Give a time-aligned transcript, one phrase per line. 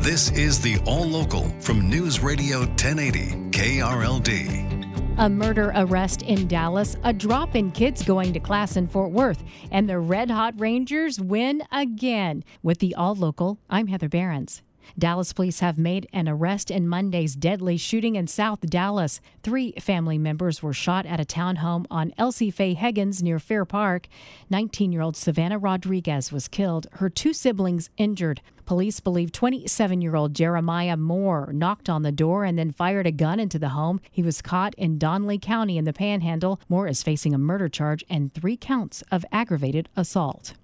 [0.00, 5.14] This is the All Local from News Radio 1080 KRLD.
[5.18, 9.44] A murder arrest in Dallas, a drop in kids going to class in Fort Worth,
[9.70, 12.44] and the Red Hot Rangers win again.
[12.62, 14.62] With the All Local, I'm Heather Behrens.
[14.98, 19.20] Dallas police have made an arrest in Monday's deadly shooting in South Dallas.
[19.42, 24.08] Three family members were shot at a townhome on Elsie Faye Higgins near Fair Park.
[24.50, 28.40] 19 year old Savannah Rodriguez was killed, her two siblings injured.
[28.66, 33.10] Police believe 27 year old Jeremiah Moore knocked on the door and then fired a
[33.10, 34.00] gun into the home.
[34.12, 36.60] He was caught in Donley County in the Panhandle.
[36.68, 40.54] Moore is facing a murder charge and three counts of aggravated assault.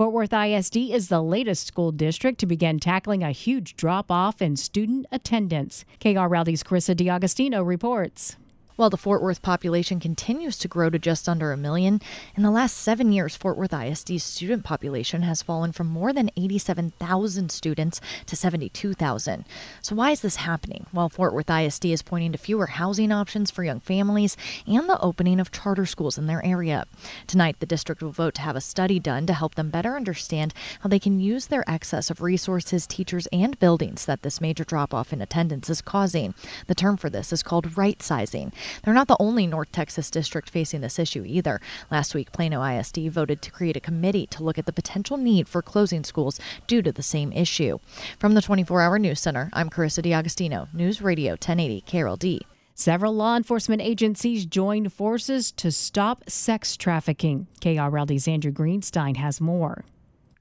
[0.00, 4.40] Fort Worth ISD is the latest school district to begin tackling a huge drop off
[4.40, 5.84] in student attendance.
[6.00, 8.36] KRLD's Carissa D'Agostino reports.
[8.80, 12.00] While the Fort Worth population continues to grow to just under a million,
[12.34, 16.30] in the last seven years, Fort Worth ISD's student population has fallen from more than
[16.34, 19.44] 87,000 students to 72,000.
[19.82, 20.86] So, why is this happening?
[20.94, 24.98] Well, Fort Worth ISD is pointing to fewer housing options for young families and the
[25.02, 26.86] opening of charter schools in their area.
[27.26, 30.54] Tonight, the district will vote to have a study done to help them better understand
[30.80, 34.94] how they can use their excess of resources, teachers, and buildings that this major drop
[34.94, 36.32] off in attendance is causing.
[36.66, 38.54] The term for this is called right sizing.
[38.82, 41.60] They're not the only North Texas district facing this issue either.
[41.90, 45.48] Last week, Plano ISD voted to create a committee to look at the potential need
[45.48, 47.78] for closing schools due to the same issue.
[48.18, 52.40] From the 24 Hour News Center, I'm Carissa D'Agostino, News Radio 1080 KRLD.
[52.74, 57.46] Several law enforcement agencies joined forces to stop sex trafficking.
[57.60, 59.84] KRLD's Andrew Greenstein has more.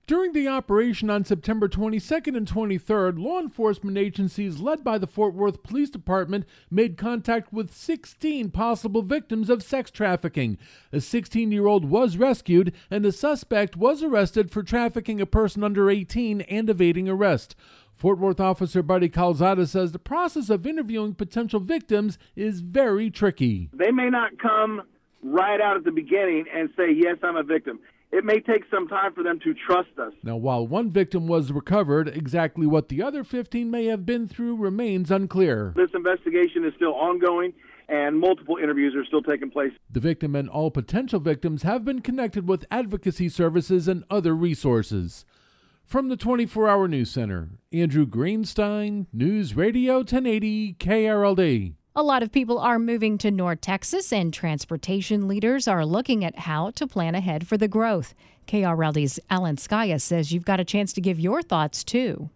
[0.10, 5.36] During the operation on September 22nd and 23rd, law enforcement agencies led by the Fort
[5.36, 10.58] Worth Police Department made contact with 16 possible victims of sex trafficking.
[10.92, 15.64] A 16 year old was rescued, and the suspect was arrested for trafficking a person
[15.64, 17.56] under 18 and evading arrest.
[17.94, 23.70] Fort Worth officer Buddy Calzada says the process of interviewing potential victims is very tricky.
[23.74, 24.82] They may not come
[25.22, 27.80] right out at the beginning and say, Yes, I'm a victim
[28.12, 30.14] it may take some time for them to trust us.
[30.24, 34.58] Now, while one victim was recovered, exactly what the other 15 may have been through
[34.58, 35.74] remains unclear.
[35.76, 37.54] This investigation is still ongoing
[37.88, 39.72] and multiple interviews are still taking place.
[39.90, 45.26] The victim and all potential victims have been connected with advocacy services and other resources.
[45.86, 51.74] From the 24 Hour News Center, Andrew Greenstein, News Radio 1080 KRLD.
[51.96, 56.40] A lot of people are moving to North Texas, and transportation leaders are looking at
[56.40, 58.14] how to plan ahead for the growth.
[58.48, 62.30] KRLD's Alan Scaia says you've got a chance to give your thoughts too.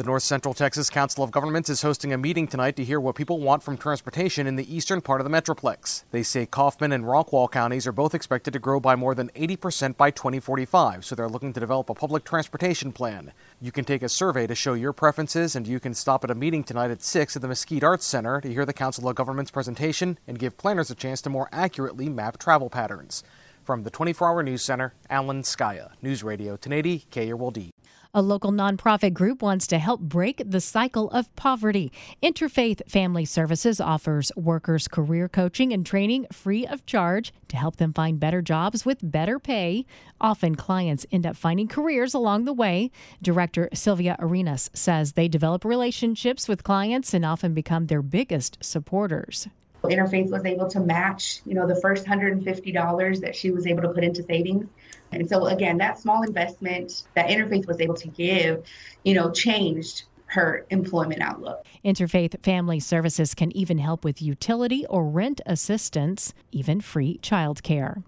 [0.00, 3.16] The North Central Texas Council of Governments is hosting a meeting tonight to hear what
[3.16, 6.04] people want from transportation in the eastern part of the Metroplex.
[6.10, 9.98] They say Kaufman and Rockwall counties are both expected to grow by more than 80%
[9.98, 13.32] by 2045, so they're looking to develop a public transportation plan.
[13.60, 16.34] You can take a survey to show your preferences, and you can stop at a
[16.34, 19.50] meeting tonight at 6 at the Mesquite Arts Center to hear the Council of Governments
[19.50, 23.22] presentation and give planners a chance to more accurately map travel patterns.
[23.64, 27.70] From the 24 Hour News Center, Alan Scaia, News Radio 1080 KRLD.
[28.12, 31.92] A local nonprofit group wants to help break the cycle of poverty.
[32.20, 37.92] Interfaith Family Services offers workers career coaching and training free of charge to help them
[37.92, 39.86] find better jobs with better pay.
[40.20, 42.90] Often clients end up finding careers along the way.
[43.22, 49.46] Director Sylvia Arenas says they develop relationships with clients and often become their biggest supporters.
[49.88, 53.88] Interfaith was able to match, you know, the first $150 that she was able to
[53.88, 54.66] put into savings.
[55.12, 58.64] And so again, that small investment that Interfaith was able to give,
[59.04, 61.66] you know, changed her employment outlook.
[61.84, 68.04] Interfaith Family Services can even help with utility or rent assistance, even free childcare.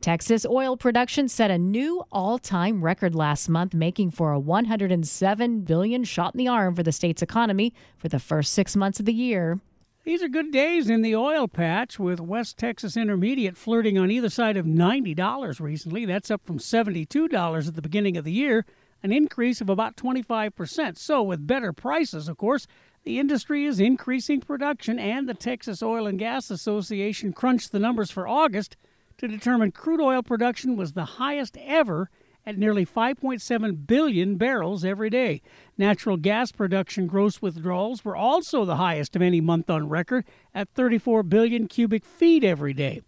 [0.00, 6.04] Texas oil production set a new all-time record last month, making for a 107 billion
[6.04, 9.12] shot in the arm for the state's economy for the first 6 months of the
[9.12, 9.58] year.
[10.04, 14.28] These are good days in the oil patch with West Texas Intermediate flirting on either
[14.28, 16.04] side of $90 recently.
[16.04, 18.66] That's up from $72 at the beginning of the year,
[19.02, 20.98] an increase of about 25%.
[20.98, 22.66] So, with better prices, of course,
[23.04, 28.10] the industry is increasing production, and the Texas Oil and Gas Association crunched the numbers
[28.10, 28.76] for August
[29.16, 32.10] to determine crude oil production was the highest ever
[32.46, 35.40] at nearly 5.7 billion barrels every day.
[35.78, 40.24] Natural gas production gross withdrawals were also the highest of any month on record
[40.54, 43.02] at 34 billion cubic feet every day.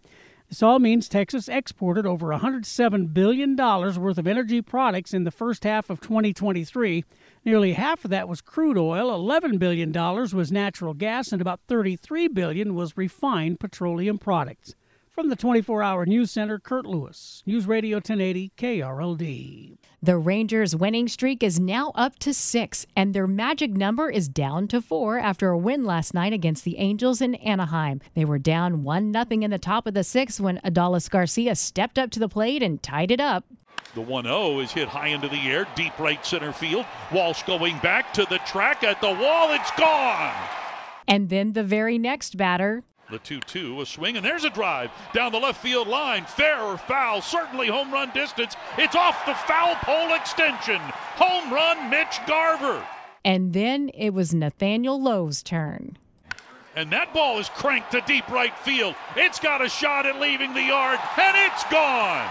[0.49, 5.65] This all means Texas exported over $107 billion worth of energy products in the first
[5.65, 7.03] half of 2023.
[7.43, 12.33] Nearly half of that was crude oil, $11 billion was natural gas, and about $33
[12.33, 14.73] billion was refined petroleum products.
[15.17, 19.77] From the 24 hour news center, Kurt Lewis, News Radio 1080 KRLD.
[19.99, 24.67] The Rangers' winning streak is now up to six, and their magic number is down
[24.67, 27.99] to four after a win last night against the Angels in Anaheim.
[28.13, 31.97] They were down 1 0 in the top of the sixth when Adolis Garcia stepped
[31.97, 33.43] up to the plate and tied it up.
[33.95, 36.85] The 1 0 is hit high into the air, deep right center field.
[37.11, 39.51] Walsh going back to the track at the wall.
[39.51, 40.35] It's gone.
[41.07, 44.91] And then the very next batter, the 2 2, a swing, and there's a drive
[45.13, 46.25] down the left field line.
[46.25, 48.55] Fair or foul, certainly home run distance.
[48.77, 50.79] It's off the foul pole extension.
[51.15, 52.85] Home run, Mitch Garver.
[53.23, 55.97] And then it was Nathaniel Lowe's turn.
[56.75, 58.95] And that ball is cranked to deep right field.
[59.15, 62.29] It's got a shot at leaving the yard, and it's gone.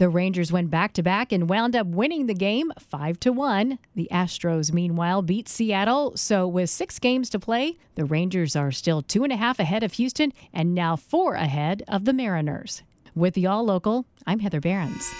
[0.00, 3.78] The Rangers went back to back and wound up winning the game 5 to 1.
[3.94, 6.16] The Astros, meanwhile, beat Seattle.
[6.16, 9.82] So, with six games to play, the Rangers are still two and a half ahead
[9.82, 12.82] of Houston and now four ahead of the Mariners.
[13.14, 15.12] With the All Local, I'm Heather Behrens.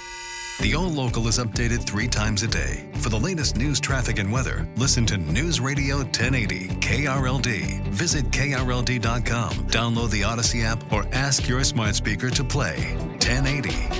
[0.62, 2.90] The All Local is updated three times a day.
[3.00, 7.82] For the latest news, traffic, and weather, listen to News Radio 1080 KRLD.
[7.88, 13.99] Visit KRLD.com, download the Audacy app, or ask your smart speaker to play 1080